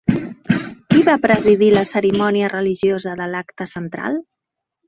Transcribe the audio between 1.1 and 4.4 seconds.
presidir la cerimònia religiosa de l'acte central?